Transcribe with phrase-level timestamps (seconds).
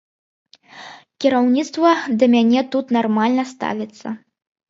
[1.25, 1.91] Кіраўніцтва
[2.23, 4.07] да мяне тут нармальна ставіцца.